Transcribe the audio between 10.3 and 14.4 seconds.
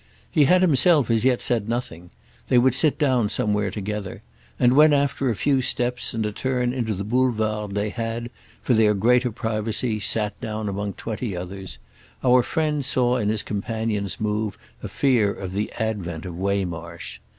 down among twenty others, our friend saw in his companion's